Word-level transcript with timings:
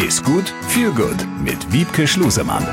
Ist 0.00 0.24
gut, 0.24 0.54
viel 0.68 0.92
gut 0.92 1.26
mit 1.44 1.74
Wiebke 1.74 2.06
Schlusemann. 2.06 2.64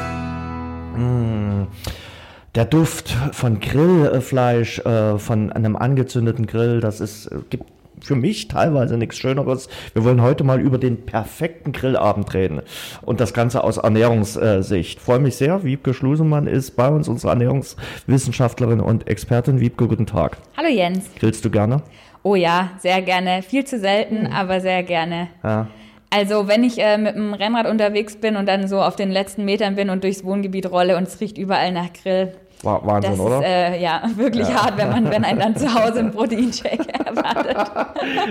Der 2.56 2.64
Duft 2.64 3.10
von 3.34 3.60
Grillfleisch, 3.60 4.80
äh, 4.80 5.20
von 5.20 5.52
einem 5.52 5.76
angezündeten 5.76 6.48
Grill, 6.48 6.80
das 6.80 7.02
ist, 7.02 7.26
äh, 7.28 7.40
gibt 7.50 7.66
für 8.00 8.16
mich 8.16 8.48
teilweise 8.48 8.96
nichts 8.96 9.18
Schöneres. 9.18 9.68
Wir 9.94 10.06
wollen 10.06 10.22
heute 10.22 10.46
mal 10.46 10.62
über 10.62 10.78
den 10.78 11.06
perfekten 11.06 11.74
Grillabend 11.74 12.34
reden 12.34 12.62
und 13.02 13.20
das 13.20 13.34
Ganze 13.34 13.62
aus 13.62 13.76
Ernährungssicht. 13.76 15.02
Freue 15.02 15.20
mich 15.20 15.36
sehr. 15.36 15.66
Wiebke 15.66 15.94
Schlusemann 15.94 16.48
ist 16.48 16.78
bei 16.78 16.88
uns, 16.88 17.10
unsere 17.10 17.34
Ernährungswissenschaftlerin 17.34 18.80
und 18.80 19.10
Expertin. 19.10 19.60
Wiebke, 19.60 19.88
guten 19.88 20.06
Tag. 20.06 20.38
Hallo 20.56 20.70
Jens. 20.70 21.10
Grillst 21.20 21.44
du 21.44 21.50
gerne? 21.50 21.82
Oh 22.24 22.36
ja, 22.36 22.72
sehr 22.80 23.02
gerne. 23.02 23.42
Viel 23.42 23.66
zu 23.66 23.80
selten, 23.80 24.28
aber 24.28 24.62
sehr 24.62 24.84
gerne. 24.84 25.28
Ja. 25.44 25.68
Also 26.10 26.48
wenn 26.48 26.64
ich 26.64 26.80
äh, 26.80 26.98
mit 26.98 27.16
dem 27.16 27.34
Rennrad 27.34 27.68
unterwegs 27.68 28.16
bin 28.16 28.38
und 28.38 28.46
dann 28.48 28.68
so 28.68 28.82
auf 28.82 28.96
den 28.96 29.12
letzten 29.12 29.44
Metern 29.46 29.76
bin 29.76 29.90
und 29.90 30.04
durchs 30.04 30.24
Wohngebiet 30.24 30.72
rolle 30.72 30.96
und 30.98 31.04
es 31.08 31.20
riecht 31.20 31.38
überall 31.38 31.72
nach 31.72 31.92
Grill. 32.02 32.34
Wa- 32.64 32.82
Wahnsinn, 32.84 33.12
das 33.12 33.20
oder? 33.20 33.38
ist 33.40 33.44
äh, 33.46 33.80
ja 33.82 34.02
wirklich 34.16 34.48
hart, 34.48 34.78
wenn 34.78 34.90
man, 34.90 35.12
wenn 35.12 35.24
einen 35.24 35.40
dann 35.40 35.56
zu 35.58 35.72
Hause 35.72 36.00
ein 36.00 36.12
Proteinshake 36.14 36.88
erwartet. 37.06 37.56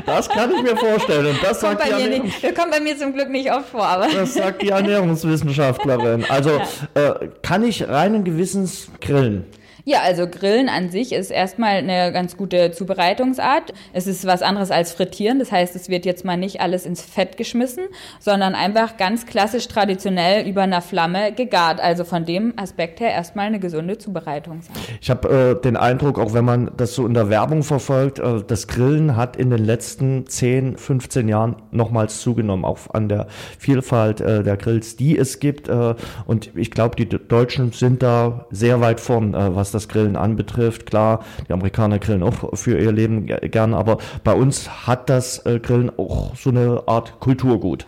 das 0.05 0.29
kann 0.29 0.51
ich 0.53 0.63
mir 0.63 0.77
vorstellen. 0.77 1.27
Und 1.27 1.39
das 1.43 1.61
Kommt 1.61 1.79
sagt, 1.81 1.87
die 1.87 1.93
bei, 1.93 2.09
mir 2.09 2.23
nicht, 2.25 2.43
das 2.43 2.55
kommt 2.55 2.71
bei 2.73 2.81
mir 2.81 2.97
zum 2.97 3.13
Glück 3.13 3.29
nicht 3.31 3.53
oft 3.53 3.69
vor, 3.69 3.85
aber 3.87 4.09
das 4.09 4.35
sagt 4.35 4.63
die 4.63 4.71
Ernährungswissenschaftlerin. 4.71 6.25
Also 6.29 6.51
äh, 6.95 7.29
kann 7.43 7.63
ich 7.63 7.87
reinen 7.89 8.25
Gewissens 8.25 8.89
grillen? 9.01 9.45
Ja, 9.89 10.01
also 10.03 10.27
Grillen 10.27 10.69
an 10.69 10.91
sich 10.91 11.13
ist 11.13 11.31
erstmal 11.31 11.77
eine 11.77 12.11
ganz 12.11 12.37
gute 12.37 12.73
Zubereitungsart. 12.73 13.73
Es 13.93 14.09
ist 14.09 14.27
was 14.27 14.43
anderes 14.43 14.73
als 14.73 14.91
Frittieren. 14.91 15.39
Das 15.39 15.53
heißt, 15.53 15.77
es 15.77 15.89
wird 15.89 16.05
jetzt 16.05 16.25
mal 16.25 16.37
nicht 16.37 16.61
alles 16.61 16.87
ins 16.87 17.03
Fett 17.03 17.37
geschmissen, 17.37 17.85
sondern 18.19 18.57
einfach 18.57 18.97
ganz 18.97 19.27
klassisch 19.27 19.69
traditionell 19.69 20.45
über 20.45 20.63
einer 20.63 20.83
Flamme 20.83 21.31
gegart. 21.31 21.81
Also 21.81 22.03
von 22.03 22.25
dem 22.25 22.55
Aspekt 22.57 22.99
her 22.99 23.13
erstmal 23.13 23.47
eine 23.47 23.61
gesunde 23.61 23.97
Zubereitungsart. 23.97 24.77
Ich 25.01 25.09
habe 25.09 25.57
äh, 25.57 25.63
den 25.63 25.77
Eindruck, 25.77 26.19
auch 26.19 26.35
wenn 26.35 26.45
man 26.45 26.73
das 26.77 26.97
so 26.97 27.07
in 27.07 27.15
der 27.15 27.31
Werbung 27.31 27.63
verfolgt, 27.63 28.19
äh, 28.19 28.43
das 28.45 28.67
Grillen 28.67 29.15
hat 29.15 29.37
in 29.37 29.51
den 29.51 29.65
letzten 29.65 30.27
10, 30.27 30.79
15 30.79 31.29
Jahren 31.29 31.63
nochmals 31.71 32.23
zugenommen, 32.23 32.65
auch 32.65 32.93
an 32.93 33.09
der 33.09 33.29
Vielfalt 33.57 34.21
äh, 34.21 34.43
der 34.43 34.57
Grills, 34.57 34.97
die 34.97 35.17
es 35.17 35.39
gibt. 35.39 35.69
Äh, 35.69 35.95
und 36.27 36.51
ich 36.57 36.73
glaube, 36.73 36.97
die 36.97 37.09
Deutschen 37.09 37.71
sind 37.71 38.03
da 38.03 38.47
sehr 38.51 38.81
weit 38.81 38.99
vorn, 38.99 39.33
äh, 39.33 39.55
was 39.55 39.76
das 39.77 39.89
Grillen 39.89 40.17
anbetrifft. 40.17 40.87
Klar, 40.87 41.25
die 41.49 41.53
Amerikaner 41.53 41.99
grillen 41.99 42.23
auch 42.23 42.57
für 42.57 42.79
ihr 42.79 42.93
Leben 42.93 43.27
ge- 43.27 43.49
gern, 43.49 43.75
aber 43.75 43.99
bei 44.25 44.33
uns 44.33 44.87
hat 44.87 45.09
das 45.11 45.45
äh, 45.47 45.61
Grillen 45.61 45.91
auch 45.99 46.35
so 46.37 46.51
eine 46.51 46.83
Art 46.87 47.21
Kulturgut. 47.21 47.87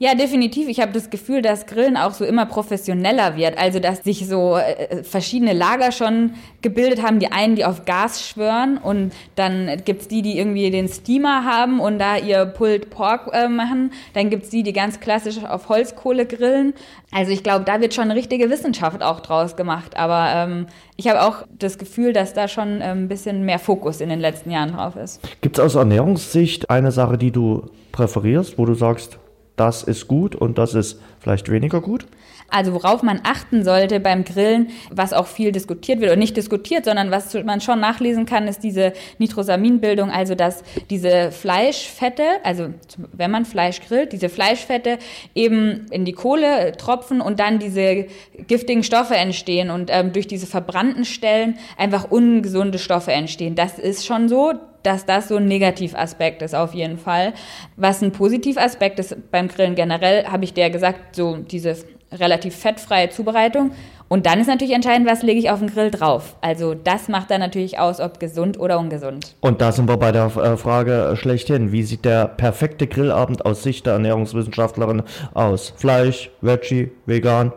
Ja, 0.00 0.14
definitiv. 0.14 0.68
Ich 0.68 0.78
habe 0.78 0.92
das 0.92 1.10
Gefühl, 1.10 1.42
dass 1.42 1.66
Grillen 1.66 1.96
auch 1.96 2.12
so 2.12 2.24
immer 2.24 2.46
professioneller 2.46 3.36
wird. 3.36 3.58
Also, 3.58 3.80
dass 3.80 4.04
sich 4.04 4.28
so 4.28 4.56
äh, 4.56 5.02
verschiedene 5.02 5.52
Lager 5.52 5.90
schon 5.90 6.34
gebildet 6.62 7.02
haben. 7.02 7.18
Die 7.18 7.32
einen, 7.32 7.56
die 7.56 7.64
auf 7.64 7.84
Gas 7.84 8.24
schwören 8.24 8.78
und 8.78 9.12
dann 9.34 9.82
gibt's 9.84 10.06
die, 10.06 10.22
die 10.22 10.38
irgendwie 10.38 10.70
den 10.70 10.86
Steamer 10.86 11.44
haben 11.44 11.80
und 11.80 11.98
da 11.98 12.16
ihr 12.16 12.46
Pulled 12.46 12.90
Pork 12.90 13.30
äh, 13.32 13.48
machen. 13.48 13.90
Dann 14.14 14.30
gibt's 14.30 14.50
die, 14.50 14.62
die 14.62 14.72
ganz 14.72 15.00
klassisch 15.00 15.44
auf 15.44 15.68
Holzkohle 15.68 16.26
grillen. 16.26 16.74
Also, 17.10 17.32
ich 17.32 17.42
glaube, 17.42 17.64
da 17.64 17.80
wird 17.80 17.92
schon 17.92 18.04
eine 18.04 18.14
richtige 18.14 18.50
Wissenschaft 18.50 19.02
auch 19.02 19.18
draus 19.18 19.56
gemacht. 19.56 19.96
Aber 19.96 20.28
ähm, 20.32 20.66
ich 20.96 21.08
habe 21.08 21.22
auch 21.22 21.44
das 21.58 21.76
Gefühl, 21.76 22.12
dass 22.12 22.34
da 22.34 22.46
schon 22.46 22.80
ähm, 22.82 23.04
ein 23.04 23.08
bisschen 23.08 23.44
mehr 23.44 23.58
Fokus 23.58 24.00
in 24.00 24.10
den 24.10 24.20
letzten 24.20 24.52
Jahren 24.52 24.74
drauf 24.74 24.94
ist. 24.94 25.20
Gibt 25.40 25.58
es 25.58 25.64
aus 25.64 25.74
Ernährungssicht 25.74 26.70
eine 26.70 26.92
Sache, 26.92 27.18
die 27.18 27.32
du 27.32 27.66
präferierst, 27.90 28.58
wo 28.58 28.64
du 28.64 28.74
sagst, 28.74 29.18
das 29.60 29.82
ist 29.82 30.08
gut 30.08 30.34
und 30.34 30.58
das 30.58 30.74
ist 30.74 31.00
vielleicht 31.20 31.50
weniger 31.50 31.80
gut? 31.80 32.06
Also 32.50 32.72
worauf 32.72 33.02
man 33.02 33.20
achten 33.24 33.62
sollte 33.62 34.00
beim 34.00 34.24
Grillen, 34.24 34.70
was 34.90 35.12
auch 35.12 35.26
viel 35.26 35.52
diskutiert 35.52 36.00
wird, 36.00 36.10
oder 36.10 36.18
nicht 36.18 36.34
diskutiert, 36.34 36.86
sondern 36.86 37.10
was 37.10 37.34
man 37.44 37.60
schon 37.60 37.78
nachlesen 37.78 38.24
kann, 38.24 38.48
ist 38.48 38.60
diese 38.60 38.94
Nitrosaminbildung, 39.18 40.10
also 40.10 40.34
dass 40.34 40.62
diese 40.88 41.30
Fleischfette, 41.30 42.22
also 42.44 42.68
wenn 43.12 43.30
man 43.30 43.44
Fleisch 43.44 43.82
grillt, 43.82 44.12
diese 44.12 44.30
Fleischfette 44.30 44.98
eben 45.34 45.86
in 45.90 46.06
die 46.06 46.14
Kohle 46.14 46.72
tropfen 46.78 47.20
und 47.20 47.38
dann 47.38 47.58
diese 47.58 48.06
giftigen 48.46 48.82
Stoffe 48.82 49.16
entstehen 49.16 49.68
und 49.68 49.90
ähm, 49.92 50.14
durch 50.14 50.26
diese 50.26 50.46
verbrannten 50.46 51.04
Stellen 51.04 51.58
einfach 51.76 52.10
ungesunde 52.10 52.78
Stoffe 52.78 53.12
entstehen. 53.12 53.56
Das 53.56 53.78
ist 53.78 54.06
schon 54.06 54.30
so, 54.30 54.54
dass 54.82 55.06
das 55.06 55.28
so 55.28 55.36
ein 55.36 55.46
Negativaspekt 55.46 56.42
ist 56.42 56.54
auf 56.54 56.74
jeden 56.74 56.98
Fall. 56.98 57.32
Was 57.76 58.02
ein 58.02 58.12
Positivaspekt 58.12 58.98
ist 58.98 59.30
beim 59.30 59.48
Grillen 59.48 59.74
generell, 59.74 60.26
habe 60.26 60.44
ich 60.44 60.54
dir 60.54 60.70
gesagt, 60.70 61.16
so 61.16 61.36
diese 61.36 61.76
relativ 62.12 62.56
fettfreie 62.56 63.10
Zubereitung. 63.10 63.72
Und 64.08 64.24
dann 64.24 64.40
ist 64.40 64.46
natürlich 64.46 64.74
entscheidend, 64.74 65.06
was 65.06 65.22
lege 65.22 65.38
ich 65.38 65.50
auf 65.50 65.58
den 65.58 65.68
Grill 65.68 65.90
drauf. 65.90 66.36
Also 66.40 66.74
das 66.74 67.08
macht 67.08 67.30
dann 67.30 67.40
natürlich 67.40 67.78
aus, 67.78 68.00
ob 68.00 68.18
gesund 68.18 68.58
oder 68.58 68.78
ungesund. 68.78 69.34
Und 69.40 69.60
da 69.60 69.70
sind 69.70 69.86
wir 69.88 69.98
bei 69.98 70.12
der 70.12 70.24
äh, 70.24 70.56
Frage 70.56 71.14
schlechthin. 71.16 71.72
Wie 71.72 71.82
sieht 71.82 72.06
der 72.06 72.26
perfekte 72.26 72.86
Grillabend 72.86 73.44
aus 73.44 73.62
Sicht 73.62 73.84
der 73.84 73.94
Ernährungswissenschaftlerin 73.94 75.02
aus? 75.34 75.74
Fleisch, 75.76 76.30
Veggie, 76.40 76.90
vegan? 77.04 77.52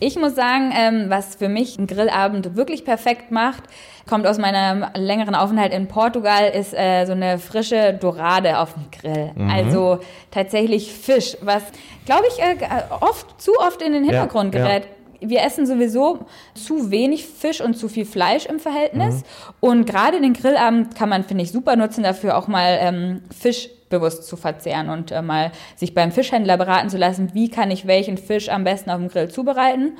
Ich 0.00 0.16
muss 0.16 0.36
sagen, 0.36 0.72
ähm, 0.76 1.06
was 1.08 1.34
für 1.34 1.48
mich 1.48 1.76
einen 1.76 1.88
Grillabend 1.88 2.54
wirklich 2.54 2.84
perfekt 2.84 3.32
macht, 3.32 3.64
kommt 4.08 4.26
aus 4.26 4.38
meinem 4.38 4.84
längeren 4.94 5.34
Aufenthalt 5.34 5.72
in 5.72 5.86
Portugal, 5.86 6.48
ist 6.48 6.74
äh, 6.74 7.04
so 7.04 7.12
eine 7.12 7.38
frische 7.38 7.94
Dorade 7.94 8.58
auf 8.58 8.74
dem 8.74 8.84
Grill. 8.90 9.32
Also 9.50 10.00
tatsächlich 10.30 10.92
Fisch, 10.92 11.36
was, 11.40 11.62
glaube 12.06 12.24
ich, 12.28 12.42
äh, 12.42 12.56
oft, 13.00 13.40
zu 13.40 13.52
oft 13.58 13.82
in 13.82 13.92
den 13.92 14.04
Hintergrund 14.04 14.54
ja. 14.54 14.62
gerät. 14.62 14.88
Wir 15.20 15.42
essen 15.42 15.66
sowieso 15.66 16.20
zu 16.54 16.90
wenig 16.90 17.26
Fisch 17.26 17.60
und 17.60 17.74
zu 17.74 17.88
viel 17.88 18.04
Fleisch 18.04 18.46
im 18.46 18.60
Verhältnis. 18.60 19.24
Und 19.58 19.84
gerade 19.84 20.20
den 20.20 20.32
Grillabend 20.32 20.94
kann 20.94 21.08
man, 21.08 21.24
finde 21.24 21.42
ich, 21.42 21.50
super 21.50 21.74
nutzen, 21.74 22.04
dafür 22.04 22.38
auch 22.38 22.46
mal 22.46 22.78
ähm, 22.80 23.22
Fisch 23.36 23.68
bewusst 23.88 24.26
zu 24.26 24.36
verzehren 24.36 24.90
und 24.90 25.10
äh, 25.10 25.22
mal 25.22 25.50
sich 25.76 25.94
beim 25.94 26.12
Fischhändler 26.12 26.56
beraten 26.56 26.88
zu 26.88 26.98
lassen, 26.98 27.30
wie 27.34 27.50
kann 27.50 27.70
ich 27.70 27.86
welchen 27.86 28.18
Fisch 28.18 28.48
am 28.48 28.64
besten 28.64 28.90
auf 28.90 28.98
dem 28.98 29.08
Grill 29.08 29.28
zubereiten. 29.28 29.98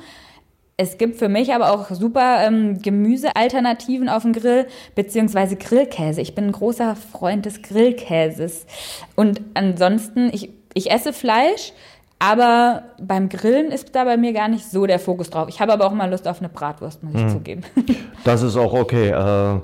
Es 0.79 0.97
gibt 0.97 1.17
für 1.17 1.27
mich 1.27 1.53
aber 1.53 1.73
auch 1.73 1.89
super 1.89 2.37
ähm, 2.41 2.81
Gemüsealternativen 2.81 4.07
auf 4.07 4.23
dem 4.23 4.31
Grill, 4.31 4.65
beziehungsweise 4.95 5.57
Grillkäse. 5.57 6.21
Ich 6.21 6.35
bin 6.35 6.45
ein 6.45 6.51
großer 6.53 6.95
Freund 6.95 7.45
des 7.45 7.61
Grillkäses. 7.61 8.65
Und 9.17 9.41
ansonsten, 9.55 10.29
ich, 10.31 10.51
ich 10.73 10.89
esse 10.89 11.11
Fleisch, 11.11 11.73
aber 12.17 12.83
beim 12.97 13.27
Grillen 13.27 13.73
ist 13.73 13.93
da 13.93 14.05
bei 14.05 14.15
mir 14.15 14.31
gar 14.31 14.47
nicht 14.47 14.71
so 14.71 14.85
der 14.85 14.99
Fokus 14.99 15.29
drauf. 15.29 15.49
Ich 15.49 15.59
habe 15.59 15.73
aber 15.73 15.85
auch 15.85 15.91
mal 15.91 16.09
Lust 16.09 16.25
auf 16.29 16.39
eine 16.39 16.47
Bratwurst, 16.47 17.03
muss 17.03 17.13
ich 17.13 17.27
zugeben. 17.27 17.61
Das 18.23 18.41
ist 18.41 18.55
auch 18.55 18.71
okay. 18.71 19.09
Äh, 19.09 19.59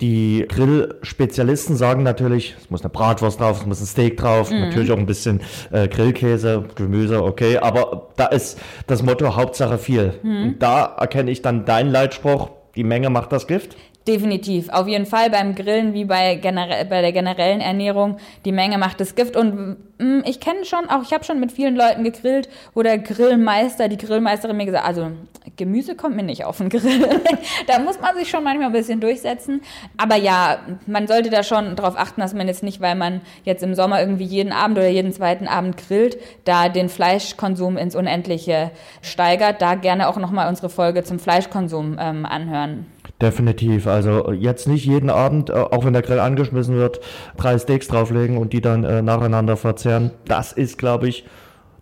die 0.00 0.46
Grillspezialisten 0.48 1.76
sagen 1.76 2.04
natürlich, 2.04 2.54
es 2.60 2.70
muss 2.70 2.82
eine 2.82 2.90
Bratwurst 2.90 3.40
drauf, 3.40 3.60
es 3.60 3.66
muss 3.66 3.80
ein 3.80 3.86
Steak 3.86 4.16
drauf, 4.16 4.50
natürlich 4.50 4.92
auch 4.92 4.98
ein 4.98 5.06
bisschen 5.06 5.40
äh, 5.72 5.88
Grillkäse, 5.88 6.64
Gemüse, 6.76 7.22
okay. 7.22 7.58
Aber 7.58 8.10
da 8.16 8.26
ist 8.26 8.60
das 8.86 9.02
Motto 9.02 9.34
Hauptsache 9.34 9.76
viel. 9.78 10.14
Und 10.22 10.58
da 10.60 10.84
erkenne 10.84 11.30
ich 11.30 11.42
dann 11.42 11.64
deinen 11.64 11.90
Leitspruch, 11.90 12.50
die 12.76 12.84
Menge 12.84 13.10
macht 13.10 13.32
das 13.32 13.48
Gift. 13.48 13.76
Definitiv. 14.06 14.70
Auf 14.70 14.88
jeden 14.88 15.04
Fall 15.04 15.28
beim 15.28 15.54
Grillen 15.54 15.92
wie 15.92 16.06
bei, 16.06 16.36
generell, 16.36 16.86
bei 16.86 17.02
der 17.02 17.12
generellen 17.12 17.60
Ernährung. 17.60 18.16
Die 18.46 18.52
Menge 18.52 18.78
macht 18.78 19.00
das 19.00 19.14
Gift. 19.14 19.36
Und 19.36 19.76
mm, 19.98 20.20
ich 20.24 20.40
kenne 20.40 20.64
schon, 20.64 20.88
auch 20.88 21.02
ich 21.02 21.12
habe 21.12 21.24
schon 21.24 21.40
mit 21.40 21.52
vielen 21.52 21.76
Leuten 21.76 22.04
gegrillt, 22.04 22.48
wo 22.72 22.82
der 22.82 22.98
Grillmeister, 22.98 23.88
die 23.88 23.98
Grillmeisterin 23.98 24.56
mir 24.56 24.64
gesagt 24.64 24.86
also 24.86 25.10
Gemüse 25.58 25.94
kommt 25.94 26.16
mir 26.16 26.22
nicht 26.22 26.46
auf 26.46 26.56
den 26.56 26.70
Grill. 26.70 27.20
da 27.66 27.78
muss 27.80 28.00
man 28.00 28.16
sich 28.16 28.30
schon 28.30 28.42
manchmal 28.42 28.68
ein 28.68 28.72
bisschen 28.72 29.00
durchsetzen. 29.00 29.60
Aber 29.98 30.16
ja, 30.16 30.60
man 30.86 31.06
sollte 31.06 31.28
da 31.28 31.42
schon 31.42 31.76
darauf 31.76 31.98
achten, 31.98 32.22
dass 32.22 32.32
man 32.32 32.48
jetzt 32.48 32.62
nicht, 32.62 32.80
weil 32.80 32.94
man 32.94 33.20
jetzt 33.44 33.62
im 33.62 33.74
Sommer 33.74 34.00
irgendwie 34.00 34.24
jeden 34.24 34.52
Abend 34.52 34.78
oder 34.78 34.88
jeden 34.88 35.12
zweiten 35.12 35.46
Abend 35.46 35.76
grillt, 35.76 36.18
da 36.44 36.70
den 36.70 36.88
Fleischkonsum 36.88 37.76
ins 37.76 37.94
Unendliche 37.94 38.70
steigert. 39.02 39.60
Da 39.60 39.74
gerne 39.74 40.08
auch 40.08 40.16
nochmal 40.16 40.48
unsere 40.48 40.70
Folge 40.70 41.04
zum 41.04 41.18
Fleischkonsum 41.18 41.98
ähm, 42.00 42.24
anhören. 42.24 42.86
Definitiv. 43.20 43.88
Also 43.88 44.32
jetzt 44.32 44.68
nicht 44.68 44.86
jeden 44.86 45.10
Abend, 45.10 45.50
äh, 45.50 45.54
auch 45.54 45.84
wenn 45.84 45.92
der 45.92 46.02
Grill 46.02 46.20
angeschmissen 46.20 46.76
wird, 46.76 47.00
drei 47.36 47.58
Steaks 47.58 47.88
drauflegen 47.88 48.38
und 48.38 48.52
die 48.52 48.60
dann 48.60 48.84
äh, 48.84 49.02
nacheinander 49.02 49.56
verzehren. 49.56 50.12
Das 50.26 50.52
ist, 50.52 50.78
glaube 50.78 51.08
ich, 51.08 51.24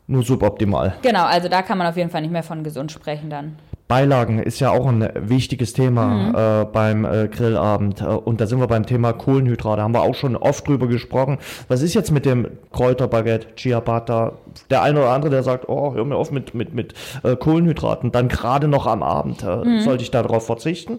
nur 0.07 0.23
suboptimal. 0.23 0.95
Genau, 1.03 1.25
also 1.25 1.49
da 1.49 1.63
kann 1.63 1.79
man 1.79 1.87
auf 1.87 1.97
jeden 1.97 2.11
Fall 2.11 2.23
nicht 2.23 2.31
mehr 2.33 2.43
von 2.43 2.63
gesund 2.65 2.93
sprechen 2.93 3.31
dann. 3.31 3.57
Beilagen 3.89 4.41
ist 4.41 4.59
ja 4.59 4.71
auch 4.73 4.87
ein 4.89 5.09
wichtiges 5.15 5.73
Thema 5.73 6.63
äh, 6.63 6.65
beim 6.65 7.05
äh, 7.05 7.29
Grillabend. 7.29 8.01
Äh, 8.01 8.07
Und 8.07 8.41
da 8.41 8.47
sind 8.49 8.59
wir 8.59 8.67
beim 8.67 8.85
Thema 8.85 9.13
Kohlenhydrate. 9.13 9.81
Haben 9.81 9.95
wir 9.95 10.03
auch 10.03 10.17
schon 10.17 10.35
oft 10.35 10.67
drüber 10.67 10.89
gesprochen. 10.89 11.39
Was 11.69 11.83
ist 11.83 11.95
jetzt 11.95 12.11
mit 12.11 12.27
dem 12.27 12.49
Kräuterbaguette, 12.73 13.55
Ciabatta? 13.57 14.33
Der 14.71 14.83
eine 14.83 14.99
oder 14.99 15.11
andere, 15.11 15.31
der 15.31 15.45
sagt, 15.45 15.69
oh, 15.69 15.95
hör 15.95 16.05
mir 16.05 16.17
auf 16.17 16.33
mit, 16.33 16.53
mit, 16.53 16.75
mit 16.75 16.95
äh, 17.23 17.37
Kohlenhydraten. 17.37 18.11
Dann 18.11 18.27
gerade 18.27 18.67
noch 18.67 18.89
am 18.89 19.05
Abend. 19.05 19.45
Äh, 19.45 19.81
Sollte 19.83 20.03
ich 20.03 20.11
darauf 20.11 20.47
verzichten? 20.47 20.99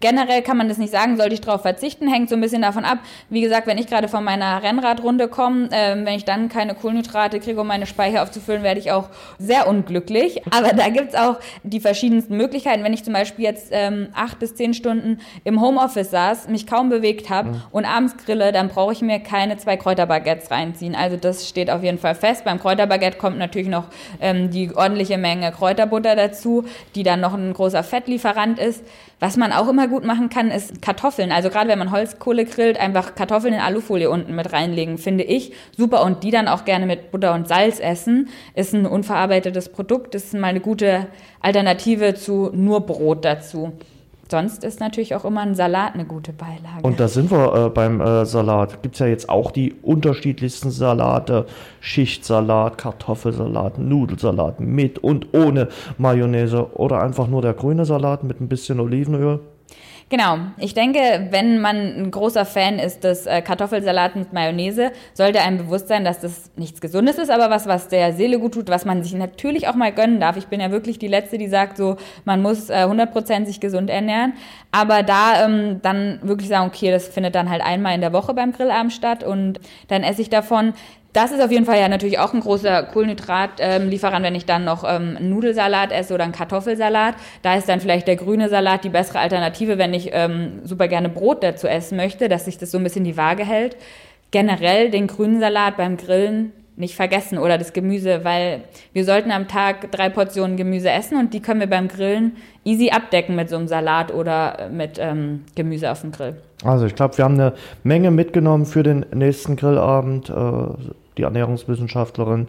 Generell 0.00 0.42
kann 0.42 0.58
man 0.58 0.68
das 0.68 0.76
nicht 0.76 0.92
sagen, 0.92 1.16
sollte 1.16 1.34
ich 1.34 1.40
darauf 1.40 1.62
verzichten, 1.62 2.06
hängt 2.06 2.28
so 2.28 2.34
ein 2.34 2.40
bisschen 2.42 2.60
davon 2.60 2.84
ab. 2.84 2.98
Wie 3.30 3.40
gesagt, 3.40 3.66
wenn 3.66 3.78
ich 3.78 3.86
gerade 3.86 4.08
von 4.08 4.22
meiner 4.22 4.62
Rennradrunde 4.62 5.26
komme, 5.26 5.70
äh, 5.70 5.96
wenn 5.96 6.14
ich 6.14 6.26
dann 6.26 6.50
keine 6.50 6.74
Kohlenhydrate 6.74 7.40
kriege, 7.40 7.58
um 7.58 7.66
meine 7.66 7.86
Speicher 7.86 8.22
aufzufüllen, 8.22 8.62
werde 8.62 8.78
ich 8.78 8.92
auch 8.92 9.08
sehr 9.38 9.66
unglücklich. 9.66 10.42
Aber 10.50 10.74
da 10.74 10.90
gibt's 10.90 11.14
auch 11.14 11.38
die 11.62 11.80
verschiedensten 11.80 12.36
Möglichkeiten. 12.36 12.84
Wenn 12.84 12.92
ich 12.92 13.04
zum 13.04 13.14
Beispiel 13.14 13.46
jetzt 13.46 13.68
ähm, 13.70 14.08
acht 14.14 14.38
bis 14.38 14.54
zehn 14.54 14.74
Stunden 14.74 15.18
im 15.44 15.62
Homeoffice 15.62 16.10
saß, 16.10 16.48
mich 16.48 16.66
kaum 16.66 16.90
bewegt 16.90 17.30
habe 17.30 17.50
mhm. 17.50 17.62
und 17.70 17.84
abends 17.86 18.18
grille, 18.18 18.52
dann 18.52 18.68
brauche 18.68 18.92
ich 18.92 19.00
mir 19.00 19.18
keine 19.20 19.56
zwei 19.56 19.78
Kräuterbaguettes 19.78 20.50
reinziehen. 20.50 20.94
Also 20.94 21.16
das 21.16 21.48
steht 21.48 21.70
auf 21.70 21.82
jeden 21.82 21.98
Fall 21.98 22.14
fest. 22.14 22.44
Beim 22.44 22.60
Kräuterbaguette 22.60 23.16
kommt 23.16 23.38
natürlich 23.38 23.68
noch 23.68 23.84
ähm, 24.20 24.50
die 24.50 24.74
ordentliche 24.74 25.16
Menge 25.16 25.52
Kräuterbutter 25.52 26.16
dazu, 26.16 26.64
die 26.94 27.02
dann 27.02 27.20
noch 27.20 27.32
ein 27.32 27.54
großer 27.54 27.82
Fettlieferant 27.82 28.58
ist. 28.58 28.84
Was 29.18 29.38
man 29.38 29.50
auch 29.50 29.66
immer 29.68 29.88
gut 29.88 30.04
machen 30.04 30.28
kann, 30.28 30.50
ist 30.50 30.82
Kartoffeln. 30.82 31.32
Also 31.32 31.48
gerade 31.48 31.68
wenn 31.70 31.78
man 31.78 31.90
Holzkohle 31.90 32.44
grillt, 32.44 32.78
einfach 32.78 33.14
Kartoffeln 33.14 33.54
in 33.54 33.60
Alufolie 33.60 34.10
unten 34.10 34.34
mit 34.34 34.52
reinlegen, 34.52 34.98
finde 34.98 35.24
ich 35.24 35.52
super. 35.74 36.04
Und 36.04 36.22
die 36.22 36.30
dann 36.30 36.48
auch 36.48 36.66
gerne 36.66 36.84
mit 36.84 37.10
Butter 37.10 37.32
und 37.32 37.48
Salz 37.48 37.80
essen. 37.80 38.28
Ist 38.54 38.74
ein 38.74 38.84
unverarbeitetes 38.84 39.70
Produkt, 39.70 40.14
ist 40.14 40.34
mal 40.34 40.48
eine 40.48 40.60
gute 40.60 41.06
Alternative 41.40 42.14
zu 42.14 42.50
nur 42.52 42.84
Brot 42.84 43.24
dazu. 43.24 43.72
Sonst 44.30 44.64
ist 44.64 44.80
natürlich 44.80 45.14
auch 45.14 45.24
immer 45.24 45.42
ein 45.42 45.54
Salat 45.54 45.94
eine 45.94 46.04
gute 46.04 46.32
Beilage. 46.32 46.82
Und 46.82 46.98
da 46.98 47.08
sind 47.08 47.30
wir 47.30 47.66
äh, 47.66 47.68
beim 47.70 48.00
äh, 48.00 48.24
Salat. 48.26 48.82
Gibt 48.82 48.96
es 48.96 48.98
ja 48.98 49.06
jetzt 49.06 49.28
auch 49.28 49.50
die 49.50 49.74
unterschiedlichsten 49.82 50.70
Salate. 50.70 51.46
Schichtsalat, 51.80 52.78
Kartoffelsalat, 52.78 53.78
Nudelsalat 53.78 54.60
mit 54.60 54.98
und 54.98 55.32
ohne 55.32 55.68
Mayonnaise 55.98 56.74
oder 56.74 57.02
einfach 57.02 57.28
nur 57.28 57.42
der 57.42 57.54
grüne 57.54 57.84
Salat 57.84 58.24
mit 58.24 58.40
ein 58.40 58.48
bisschen 58.48 58.80
Olivenöl. 58.80 59.40
Genau. 60.08 60.38
Ich 60.58 60.72
denke, 60.72 61.26
wenn 61.30 61.58
man 61.60 61.76
ein 61.76 62.10
großer 62.12 62.44
Fan 62.44 62.78
ist 62.78 63.02
des 63.02 63.26
äh, 63.26 63.42
Kartoffelsalat 63.42 64.14
mit 64.14 64.32
Mayonnaise, 64.32 64.92
sollte 65.14 65.40
einem 65.40 65.58
bewusst 65.58 65.88
sein, 65.88 66.04
dass 66.04 66.20
das 66.20 66.52
nichts 66.54 66.80
Gesundes 66.80 67.18
ist, 67.18 67.28
aber 67.28 67.50
was, 67.50 67.66
was 67.66 67.88
der 67.88 68.12
Seele 68.12 68.38
gut 68.38 68.54
tut, 68.54 68.68
was 68.68 68.84
man 68.84 69.02
sich 69.02 69.14
natürlich 69.14 69.66
auch 69.66 69.74
mal 69.74 69.90
gönnen 69.90 70.20
darf. 70.20 70.36
Ich 70.36 70.46
bin 70.46 70.60
ja 70.60 70.70
wirklich 70.70 71.00
die 71.00 71.08
Letzte, 71.08 71.38
die 71.38 71.48
sagt 71.48 71.76
so, 71.76 71.96
man 72.24 72.40
muss 72.40 72.70
äh, 72.70 72.84
100% 72.84 73.46
sich 73.46 73.58
gesund 73.58 73.90
ernähren. 73.90 74.34
Aber 74.70 75.02
da 75.02 75.44
ähm, 75.44 75.80
dann 75.82 76.20
wirklich 76.22 76.48
sagen, 76.48 76.68
okay, 76.68 76.92
das 76.92 77.08
findet 77.08 77.34
dann 77.34 77.50
halt 77.50 77.62
einmal 77.62 77.96
in 77.96 78.00
der 78.00 78.12
Woche 78.12 78.32
beim 78.32 78.52
Grillabend 78.52 78.92
statt 78.92 79.24
und 79.24 79.58
dann 79.88 80.04
esse 80.04 80.22
ich 80.22 80.30
davon 80.30 80.74
das 81.12 81.32
ist 81.32 81.40
auf 81.40 81.50
jeden 81.50 81.64
Fall 81.64 81.78
ja 81.78 81.88
natürlich 81.88 82.18
auch 82.18 82.34
ein 82.34 82.40
großer 82.40 82.82
Kohlenhydratlieferant, 82.82 84.24
wenn 84.24 84.34
ich 84.34 84.44
dann 84.44 84.64
noch 84.64 84.84
ähm, 84.86 85.16
Nudelsalat 85.20 85.90
esse 85.90 86.12
oder 86.12 86.24
einen 86.24 86.32
Kartoffelsalat. 86.32 87.14
Da 87.42 87.56
ist 87.56 87.68
dann 87.68 87.80
vielleicht 87.80 88.06
der 88.06 88.16
grüne 88.16 88.48
Salat 88.48 88.84
die 88.84 88.90
bessere 88.90 89.20
Alternative, 89.20 89.78
wenn 89.78 89.94
ich 89.94 90.10
ähm, 90.12 90.60
super 90.64 90.88
gerne 90.88 91.08
Brot 91.08 91.42
dazu 91.42 91.68
essen 91.68 91.96
möchte, 91.96 92.28
dass 92.28 92.44
sich 92.44 92.58
das 92.58 92.70
so 92.70 92.78
ein 92.78 92.84
bisschen 92.84 93.04
die 93.04 93.16
Waage 93.16 93.44
hält. 93.44 93.76
Generell 94.30 94.90
den 94.90 95.06
grünen 95.06 95.40
Salat 95.40 95.76
beim 95.78 95.96
Grillen 95.96 96.52
nicht 96.76 96.94
vergessen 96.94 97.38
oder 97.38 97.58
das 97.58 97.72
Gemüse, 97.72 98.20
weil 98.22 98.64
wir 98.92 99.04
sollten 99.04 99.30
am 99.30 99.48
Tag 99.48 99.90
drei 99.92 100.08
Portionen 100.08 100.56
Gemüse 100.56 100.90
essen 100.90 101.18
und 101.18 101.34
die 101.34 101.40
können 101.40 101.60
wir 101.60 101.70
beim 101.70 101.88
Grillen 101.88 102.36
easy 102.64 102.90
abdecken 102.90 103.34
mit 103.34 103.48
so 103.48 103.56
einem 103.56 103.68
Salat 103.68 104.12
oder 104.12 104.68
mit 104.70 104.98
ähm, 104.98 105.44
Gemüse 105.54 105.90
auf 105.90 106.02
dem 106.02 106.12
Grill. 106.12 106.36
Also 106.64 106.86
ich 106.86 106.94
glaube, 106.94 107.16
wir 107.18 107.24
haben 107.24 107.34
eine 107.34 107.54
Menge 107.82 108.10
mitgenommen 108.10 108.66
für 108.66 108.82
den 108.82 109.06
nächsten 109.14 109.56
Grillabend. 109.56 110.30
Äh, 110.30 110.34
die 111.16 111.22
Ernährungswissenschaftlerin 111.22 112.48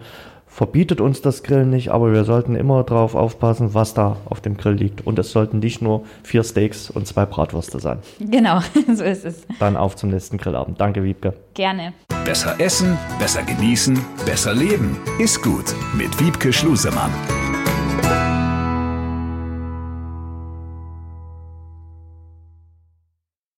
verbietet 0.58 1.02
uns 1.02 1.22
das 1.22 1.44
Grillen 1.44 1.70
nicht, 1.70 1.90
aber 1.90 2.12
wir 2.12 2.24
sollten 2.24 2.56
immer 2.56 2.84
darauf 2.84 3.14
aufpassen, 3.14 3.76
was 3.76 3.94
da 3.94 4.18
auf 4.26 4.42
dem 4.42 4.58
Grill 4.58 4.74
liegt. 4.74 5.06
Und 5.06 5.20
es 5.20 5.32
sollten 5.32 5.60
nicht 5.60 5.84
nur 5.84 6.04
vier 6.24 6.44
Steaks 6.44 6.90
und 6.90 7.06
zwei 7.06 7.28
Bratwürste 7.28 7.80
sein. 7.80 8.00
Genau, 8.20 8.60
so 8.94 9.04
ist 9.04 9.24
es. 9.24 9.46
Dann 9.60 9.78
auf 9.78 9.96
zum 9.96 10.10
nächsten 10.10 10.40
Grillabend. 10.40 10.82
Danke, 10.82 11.04
Wiebke. 11.04 11.36
Gerne. 11.54 11.94
Besser 12.26 12.60
essen, 12.60 12.98
besser 13.20 13.44
genießen, 13.44 14.04
besser 14.26 14.56
leben. 14.56 14.98
Ist 15.20 15.44
gut 15.44 15.76
mit 15.96 16.20
Wiebke 16.20 16.52
Schlusemann. 16.52 17.12